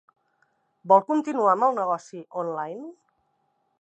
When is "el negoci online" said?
1.67-2.91